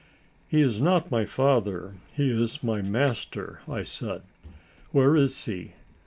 [0.47, 4.23] "He is not my father; he is my master," I said;
[4.91, 5.73] "where is he?